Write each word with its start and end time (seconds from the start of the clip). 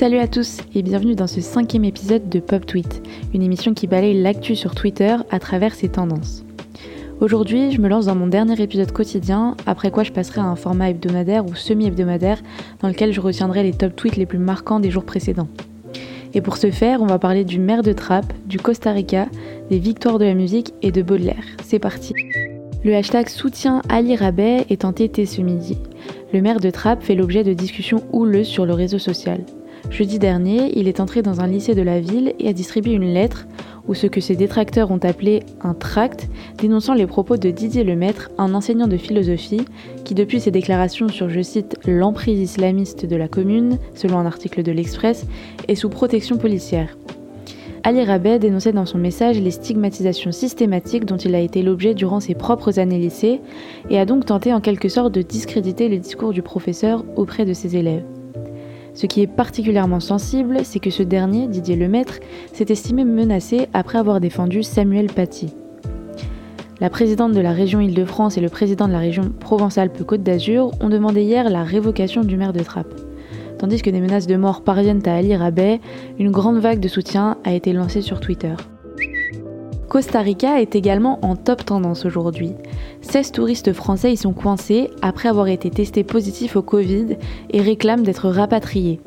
Salut 0.00 0.16
à 0.16 0.28
tous 0.28 0.60
et 0.74 0.80
bienvenue 0.80 1.14
dans 1.14 1.26
ce 1.26 1.42
cinquième 1.42 1.84
épisode 1.84 2.30
de 2.30 2.40
Pop 2.40 2.64
Tweet, 2.64 3.02
une 3.34 3.42
émission 3.42 3.74
qui 3.74 3.86
balaye 3.86 4.18
l'actu 4.18 4.56
sur 4.56 4.74
Twitter 4.74 5.14
à 5.30 5.38
travers 5.38 5.74
ses 5.74 5.90
tendances. 5.90 6.42
Aujourd'hui, 7.20 7.70
je 7.70 7.82
me 7.82 7.88
lance 7.90 8.06
dans 8.06 8.14
mon 8.14 8.26
dernier 8.26 8.58
épisode 8.62 8.92
quotidien, 8.92 9.58
après 9.66 9.90
quoi 9.90 10.02
je 10.02 10.12
passerai 10.12 10.40
à 10.40 10.44
un 10.44 10.56
format 10.56 10.88
hebdomadaire 10.88 11.44
ou 11.44 11.54
semi-hebdomadaire 11.54 12.40
dans 12.80 12.88
lequel 12.88 13.12
je 13.12 13.20
retiendrai 13.20 13.62
les 13.62 13.74
top 13.74 13.94
tweets 13.94 14.16
les 14.16 14.24
plus 14.24 14.38
marquants 14.38 14.80
des 14.80 14.90
jours 14.90 15.04
précédents. 15.04 15.48
Et 16.32 16.40
pour 16.40 16.56
ce 16.56 16.70
faire, 16.70 17.02
on 17.02 17.06
va 17.06 17.18
parler 17.18 17.44
du 17.44 17.58
maire 17.58 17.82
de 17.82 17.92
Trappes, 17.92 18.32
du 18.46 18.58
Costa 18.58 18.92
Rica, 18.92 19.26
des 19.68 19.78
victoires 19.78 20.18
de 20.18 20.24
la 20.24 20.32
musique 20.32 20.72
et 20.80 20.92
de 20.92 21.02
Baudelaire. 21.02 21.44
C'est 21.62 21.78
parti 21.78 22.14
Le 22.84 22.94
hashtag 22.94 23.28
soutien 23.28 23.82
Ali 23.90 24.16
Rabais 24.16 24.64
est 24.70 24.86
en 24.86 24.94
tété 24.94 25.26
ce 25.26 25.42
midi. 25.42 25.76
Le 26.32 26.40
maire 26.40 26.60
de 26.60 26.70
Trappes 26.70 27.02
fait 27.02 27.14
l'objet 27.14 27.44
de 27.44 27.52
discussions 27.52 28.02
houleuses 28.14 28.46
sur 28.46 28.64
le 28.64 28.72
réseau 28.72 28.98
social. 28.98 29.44
Jeudi 29.90 30.20
dernier, 30.20 30.78
il 30.78 30.86
est 30.86 31.00
entré 31.00 31.20
dans 31.20 31.40
un 31.40 31.48
lycée 31.48 31.74
de 31.74 31.82
la 31.82 32.00
ville 32.00 32.32
et 32.38 32.48
a 32.48 32.52
distribué 32.52 32.92
une 32.92 33.12
lettre, 33.12 33.46
ou 33.88 33.94
ce 33.94 34.06
que 34.06 34.20
ses 34.20 34.36
détracteurs 34.36 34.92
ont 34.92 35.00
appelé 35.02 35.42
un 35.62 35.74
tract, 35.74 36.28
dénonçant 36.58 36.94
les 36.94 37.08
propos 37.08 37.36
de 37.36 37.50
Didier 37.50 37.82
Lemaître, 37.82 38.30
un 38.38 38.54
enseignant 38.54 38.86
de 38.86 38.96
philosophie, 38.96 39.64
qui 40.04 40.14
depuis 40.14 40.40
ses 40.40 40.52
déclarations 40.52 41.08
sur, 41.08 41.28
je 41.28 41.42
cite, 41.42 41.76
l'emprise 41.86 42.38
islamiste 42.38 43.04
de 43.04 43.16
la 43.16 43.26
commune, 43.26 43.78
selon 43.94 44.18
un 44.18 44.26
article 44.26 44.62
de 44.62 44.70
l'Express, 44.70 45.26
est 45.66 45.74
sous 45.74 45.88
protection 45.88 46.38
policière. 46.38 46.96
Ali 47.82 48.04
Rabet 48.04 48.38
dénonçait 48.38 48.72
dans 48.72 48.86
son 48.86 48.98
message 48.98 49.40
les 49.40 49.50
stigmatisations 49.50 50.32
systématiques 50.32 51.04
dont 51.04 51.16
il 51.16 51.34
a 51.34 51.40
été 51.40 51.62
l'objet 51.62 51.94
durant 51.94 52.20
ses 52.20 52.34
propres 52.34 52.78
années 52.78 52.98
lycée 52.98 53.40
et 53.88 53.98
a 53.98 54.04
donc 54.04 54.26
tenté 54.26 54.52
en 54.52 54.60
quelque 54.60 54.88
sorte 54.88 55.14
de 55.14 55.22
discréditer 55.22 55.88
les 55.88 55.98
discours 55.98 56.32
du 56.32 56.42
professeur 56.42 57.04
auprès 57.16 57.44
de 57.44 57.54
ses 57.54 57.76
élèves. 57.76 58.04
Ce 58.94 59.06
qui 59.06 59.22
est 59.22 59.26
particulièrement 59.26 60.00
sensible, 60.00 60.58
c'est 60.64 60.80
que 60.80 60.90
ce 60.90 61.02
dernier, 61.02 61.46
Didier 61.46 61.76
Lemaître, 61.76 62.18
s'est 62.52 62.66
estimé 62.68 63.04
menacé 63.04 63.68
après 63.72 63.98
avoir 63.98 64.20
défendu 64.20 64.62
Samuel 64.62 65.06
Paty. 65.06 65.54
La 66.80 66.88
présidente 66.88 67.32
de 67.32 67.40
la 67.40 67.52
région 67.52 67.80
Île-de-France 67.80 68.38
et 68.38 68.40
le 68.40 68.48
président 68.48 68.88
de 68.88 68.92
la 68.92 68.98
région 68.98 69.30
Provence-Alpes-Côte 69.38 70.22
d'Azur 70.22 70.70
ont 70.80 70.88
demandé 70.88 71.22
hier 71.22 71.50
la 71.50 71.62
révocation 71.62 72.24
du 72.24 72.36
maire 72.36 72.54
de 72.54 72.60
Trappes. 72.60 72.94
Tandis 73.58 73.82
que 73.82 73.90
des 73.90 74.00
menaces 74.00 74.26
de 74.26 74.36
mort 74.36 74.62
parviennent 74.62 75.06
à 75.06 75.16
Ali 75.16 75.36
Rabet, 75.36 75.80
une 76.18 76.30
grande 76.30 76.58
vague 76.58 76.80
de 76.80 76.88
soutien 76.88 77.36
a 77.44 77.52
été 77.52 77.74
lancée 77.74 78.00
sur 78.00 78.18
Twitter. 78.18 78.54
Costa 79.90 80.20
Rica 80.20 80.60
est 80.60 80.76
également 80.76 81.18
en 81.22 81.34
top 81.34 81.64
tendance 81.64 82.04
aujourd'hui. 82.04 82.52
16 83.02 83.32
touristes 83.32 83.72
français 83.72 84.12
y 84.12 84.16
sont 84.16 84.32
coincés 84.32 84.88
après 85.02 85.28
avoir 85.28 85.48
été 85.48 85.68
testés 85.68 86.04
positifs 86.04 86.54
au 86.54 86.62
Covid 86.62 87.16
et 87.50 87.60
réclament 87.60 88.04
d'être 88.04 88.28
rapatriés. 88.28 89.00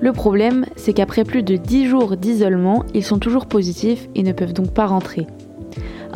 Le 0.00 0.12
problème, 0.12 0.66
c'est 0.76 0.92
qu'après 0.92 1.24
plus 1.24 1.42
de 1.42 1.56
10 1.56 1.88
jours 1.88 2.16
d'isolement, 2.16 2.84
ils 2.94 3.02
sont 3.02 3.18
toujours 3.18 3.46
positifs 3.46 4.08
et 4.14 4.22
ne 4.22 4.30
peuvent 4.30 4.52
donc 4.52 4.70
pas 4.70 4.86
rentrer. 4.86 5.26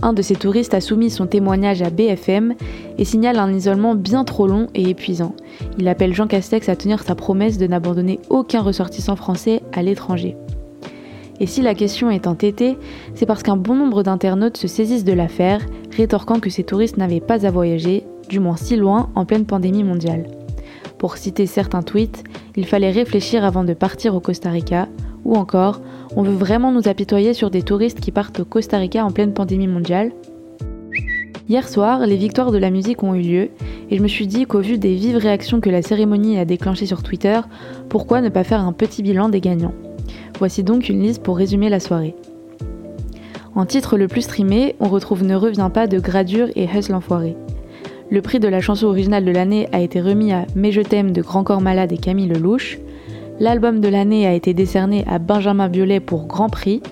Un 0.00 0.12
de 0.12 0.22
ces 0.22 0.36
touristes 0.36 0.74
a 0.74 0.80
soumis 0.80 1.10
son 1.10 1.26
témoignage 1.26 1.82
à 1.82 1.90
BFM 1.90 2.54
et 2.98 3.04
signale 3.04 3.40
un 3.40 3.52
isolement 3.52 3.96
bien 3.96 4.22
trop 4.22 4.46
long 4.46 4.68
et 4.76 4.90
épuisant. 4.90 5.34
Il 5.76 5.88
appelle 5.88 6.14
Jean 6.14 6.28
Castex 6.28 6.68
à 6.68 6.76
tenir 6.76 7.02
sa 7.02 7.16
promesse 7.16 7.58
de 7.58 7.66
n'abandonner 7.66 8.20
aucun 8.30 8.60
ressortissant 8.60 9.16
français 9.16 9.60
à 9.72 9.82
l'étranger. 9.82 10.36
Et 11.38 11.46
si 11.46 11.62
la 11.62 11.74
question 11.74 12.10
est 12.10 12.26
entêtée, 12.26 12.78
c'est 13.14 13.26
parce 13.26 13.42
qu'un 13.42 13.56
bon 13.56 13.74
nombre 13.74 14.02
d'internautes 14.02 14.56
se 14.56 14.68
saisissent 14.68 15.04
de 15.04 15.12
l'affaire, 15.12 15.60
rétorquant 15.96 16.40
que 16.40 16.50
ces 16.50 16.64
touristes 16.64 16.96
n'avaient 16.96 17.20
pas 17.20 17.46
à 17.46 17.50
voyager, 17.50 18.04
du 18.28 18.40
moins 18.40 18.56
si 18.56 18.76
loin, 18.76 19.10
en 19.14 19.24
pleine 19.24 19.44
pandémie 19.44 19.84
mondiale. 19.84 20.26
Pour 20.98 21.18
citer 21.18 21.46
certains 21.46 21.82
tweets, 21.82 22.24
il 22.56 22.64
fallait 22.64 22.90
réfléchir 22.90 23.44
avant 23.44 23.64
de 23.64 23.74
partir 23.74 24.14
au 24.14 24.20
Costa 24.20 24.50
Rica, 24.50 24.88
ou 25.24 25.34
encore, 25.34 25.80
on 26.16 26.22
veut 26.22 26.34
vraiment 26.34 26.72
nous 26.72 26.88
apitoyer 26.88 27.34
sur 27.34 27.50
des 27.50 27.62
touristes 27.62 28.00
qui 28.00 28.12
partent 28.12 28.40
au 28.40 28.44
Costa 28.44 28.78
Rica 28.78 29.04
en 29.04 29.10
pleine 29.10 29.34
pandémie 29.34 29.66
mondiale? 29.66 30.12
Hier 31.48 31.68
soir, 31.68 32.06
les 32.06 32.16
victoires 32.16 32.50
de 32.50 32.58
la 32.58 32.70
musique 32.70 33.02
ont 33.02 33.14
eu 33.14 33.20
lieu, 33.20 33.50
et 33.90 33.98
je 33.98 34.02
me 34.02 34.08
suis 34.08 34.26
dit 34.26 34.46
qu'au 34.46 34.60
vu 34.60 34.78
des 34.78 34.94
vives 34.94 35.18
réactions 35.18 35.60
que 35.60 35.70
la 35.70 35.82
cérémonie 35.82 36.38
a 36.38 36.44
déclenchées 36.44 36.86
sur 36.86 37.02
Twitter, 37.02 37.40
pourquoi 37.88 38.20
ne 38.20 38.30
pas 38.30 38.42
faire 38.42 38.60
un 38.60 38.72
petit 38.72 39.02
bilan 39.02 39.28
des 39.28 39.40
gagnants? 39.40 39.74
Voici 40.38 40.62
donc 40.62 40.88
une 40.88 41.02
liste 41.02 41.22
pour 41.22 41.36
résumer 41.36 41.68
la 41.68 41.80
soirée. 41.80 42.14
En 43.54 43.64
titre 43.64 43.96
le 43.96 44.06
plus 44.06 44.22
streamé, 44.22 44.76
on 44.80 44.88
retrouve 44.88 45.24
Ne 45.24 45.34
reviens 45.34 45.70
pas 45.70 45.86
de 45.86 45.98
Gradure 45.98 46.48
et 46.56 46.64
Hustle 46.66 46.92
l'enfoiré. 46.92 47.36
Le 48.10 48.20
prix 48.20 48.38
de 48.38 48.48
la 48.48 48.60
chanson 48.60 48.86
originale 48.86 49.24
de 49.24 49.30
l'année 49.30 49.68
a 49.72 49.80
été 49.80 50.00
remis 50.00 50.32
à 50.32 50.46
Mais 50.54 50.72
je 50.72 50.82
t'aime 50.82 51.12
de 51.12 51.22
Grand 51.22 51.42
Corps 51.42 51.62
Malade 51.62 51.92
et 51.92 51.96
Camille 51.96 52.28
Lelouch. 52.28 52.78
L'album 53.40 53.80
de 53.80 53.88
l'année 53.88 54.26
a 54.26 54.34
été 54.34 54.52
décerné 54.52 55.04
à 55.08 55.18
Benjamin 55.18 55.68
Biolay 55.68 56.00
pour 56.00 56.26
Grand 56.26 56.48
Prix. 56.48 56.82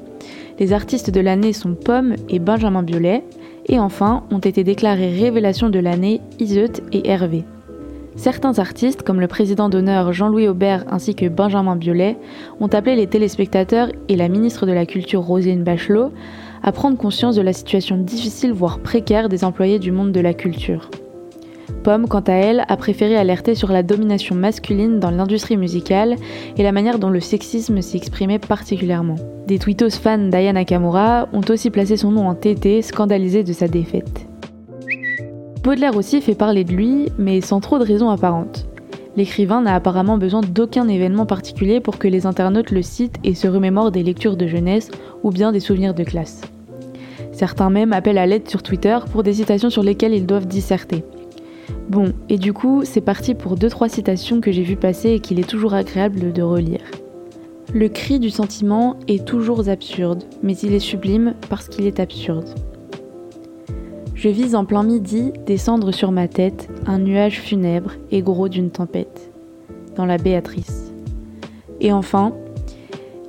Les 0.59 0.73
artistes 0.73 1.11
de 1.11 1.21
l'année 1.21 1.53
sont 1.53 1.75
Pomme 1.75 2.15
et 2.31 2.39
Benjamin 2.39 2.83
Biolay. 2.83 3.23
Et 3.67 3.79
enfin, 3.79 4.25
ont 4.31 4.39
été 4.39 4.65
déclarés 4.65 5.15
révélations 5.15 5.71
de 5.71 5.79
l'année 5.79 6.21
Iseut 6.39 6.73
et 6.93 7.09
Hervé. 7.09 7.45
Certains 8.17 8.59
artistes, 8.59 9.03
comme 9.03 9.21
le 9.21 9.27
président 9.27 9.69
d'honneur 9.69 10.13
Jean-Louis 10.13 10.49
Aubert 10.49 10.85
ainsi 10.89 11.15
que 11.15 11.29
Benjamin 11.29 11.77
Biolay, 11.77 12.17
ont 12.61 12.69
appelé 12.69 12.95
les 12.95 13.09
téléspectateurs 13.09 13.89
et 14.09 14.17
la 14.17 14.29
ministre 14.29 14.67
de 14.67 14.73
la 14.73 14.87
Culture 14.87 15.23
Roselyne 15.23 15.65
Bachelot 15.65 16.13
à 16.63 16.73
prendre 16.73 16.97
conscience 16.97 17.37
de 17.37 17.43
la 17.43 17.53
situation 17.53 17.97
difficile 17.97 18.53
voire 18.53 18.79
précaire 18.79 19.29
des 19.29 19.45
employés 19.45 19.79
du 19.79 19.93
monde 19.93 20.13
de 20.13 20.21
la 20.21 20.33
culture. 20.33 20.91
Pomme, 21.83 22.09
quant 22.09 22.21
à 22.21 22.33
elle, 22.33 22.65
a 22.69 22.77
préféré 22.77 23.17
alerter 23.17 23.55
sur 23.55 23.71
la 23.71 23.83
domination 23.83 24.35
masculine 24.35 25.01
dans 25.01 25.11
l'industrie 25.11 25.57
musicale 25.57 26.17
et 26.57 26.63
la 26.63 26.73
manière 26.73 26.99
dont 26.99 27.11
le 27.11 27.21
sexisme 27.21 27.83
s'y 27.83 27.97
exprimait 27.97 28.39
particulièrement. 28.39 29.17
Des 29.47 29.59
tweetos 29.59 29.91
fans 29.91 30.17
d'Aya 30.17 30.53
Nakamura 30.53 31.29
ont 31.33 31.43
aussi 31.51 31.71
placé 31.71 31.99
son 31.99 32.13
nom 32.13 32.29
en 32.29 32.35
TT, 32.35 32.81
scandalisé 32.81 33.45
de 33.45 33.53
sa 33.53 33.69
défaite. 33.69 34.27
Baudelaire 35.65 35.97
aussi 35.97 36.21
fait 36.21 36.35
parler 36.35 36.63
de 36.63 36.75
lui, 36.75 37.09
mais 37.17 37.41
sans 37.41 37.59
trop 37.59 37.79
de 37.79 37.85
raisons 37.85 38.11
apparentes. 38.11 38.67
L'écrivain 39.17 39.63
n'a 39.63 39.75
apparemment 39.75 40.19
besoin 40.19 40.43
d'aucun 40.43 40.87
événement 40.89 41.25
particulier 41.25 41.81
pour 41.81 41.99
que 41.99 42.07
les 42.07 42.27
internautes 42.27 42.71
le 42.71 42.83
citent 42.83 43.17
et 43.25 43.35
se 43.35 43.49
remémorent 43.49 43.91
des 43.91 44.03
lectures 44.03 44.37
de 44.37 44.47
jeunesse 44.47 44.91
ou 45.23 45.31
bien 45.31 45.53
des 45.53 45.61
souvenirs 45.61 45.95
de 45.95 46.05
classe. 46.05 46.43
Certains 47.33 47.71
même 47.71 47.95
appellent 47.95 48.19
à 48.19 48.27
l'aide 48.27 48.47
sur 48.47 48.63
Twitter 48.63 48.99
pour 49.11 49.23
des 49.23 49.33
citations 49.33 49.71
sur 49.71 49.83
lesquelles 49.83 50.13
ils 50.13 50.27
doivent 50.27 50.47
disserter. 50.47 51.03
Bon, 51.89 52.13
et 52.29 52.37
du 52.37 52.53
coup, 52.53 52.83
c'est 52.85 53.01
parti 53.01 53.33
pour 53.33 53.57
2-3 53.57 53.89
citations 53.89 54.43
que 54.43 54.53
j'ai 54.53 54.65
vues 54.65 54.77
passer 54.77 55.13
et 55.13 55.21
qu'il 55.21 55.41
est 55.41 55.49
toujours 55.49 55.73
agréable 55.73 56.35
de 56.35 56.43
relire. 56.43 56.83
Le 57.73 57.89
cri 57.89 58.21
du 58.21 58.29
sentiment 58.29 58.97
est 59.09 59.25
toujours 59.25 59.71
absurde, 59.71 60.25
mais 60.43 60.59
il 60.59 60.75
est 60.75 60.79
sublime 60.79 61.33
parce 61.49 61.69
qu'il 61.69 61.87
est 61.87 62.01
absurde. 62.01 62.51
Je 64.25 64.31
vis 64.31 64.55
en 64.55 64.65
plein 64.65 64.83
midi 64.83 65.33
descendre 65.45 65.93
sur 65.93 66.11
ma 66.11 66.29
tête 66.29 66.71
un 66.87 66.99
nuage 66.99 67.41
funèbre 67.41 67.91
et 68.11 68.23
gros 68.23 68.49
d'une 68.49 68.71
tempête, 68.71 69.31
dans 69.97 70.07
la 70.07 70.17
Béatrice. 70.17 70.95
Et 71.83 71.93
enfin, 71.93 72.33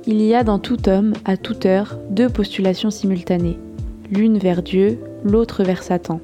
il 0.06 0.22
y 0.22 0.34
a 0.34 0.42
dans 0.42 0.58
tout 0.58 0.88
homme, 0.88 1.12
à 1.26 1.36
toute 1.36 1.66
heure, 1.66 1.98
deux 2.08 2.30
postulations 2.30 2.88
simultanées, 2.88 3.58
l'une 4.10 4.38
vers 4.38 4.62
Dieu, 4.62 4.98
l'autre 5.22 5.64
vers 5.64 5.82
Satan. 5.82 6.18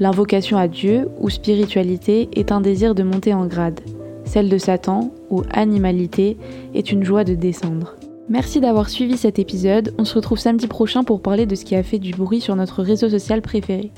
L'invocation 0.00 0.58
à 0.58 0.66
Dieu 0.66 1.08
ou 1.20 1.30
spiritualité 1.30 2.28
est 2.32 2.50
un 2.50 2.60
désir 2.60 2.96
de 2.96 3.04
monter 3.04 3.32
en 3.32 3.46
grade. 3.46 3.78
Celle 4.24 4.48
de 4.48 4.58
Satan 4.58 5.12
ou 5.30 5.44
animalité 5.52 6.36
est 6.74 6.90
une 6.90 7.04
joie 7.04 7.22
de 7.22 7.36
descendre. 7.36 7.94
Merci 8.28 8.60
d'avoir 8.60 8.88
suivi 8.88 9.18
cet 9.18 9.38
épisode. 9.38 9.94
On 9.98 10.06
se 10.06 10.14
retrouve 10.14 10.38
samedi 10.38 10.66
prochain 10.66 11.04
pour 11.04 11.20
parler 11.20 11.44
de 11.44 11.54
ce 11.54 11.64
qui 11.64 11.76
a 11.76 11.82
fait 11.82 11.98
du 11.98 12.12
bruit 12.12 12.40
sur 12.40 12.56
notre 12.56 12.82
réseau 12.82 13.10
social 13.10 13.42
préféré. 13.42 13.90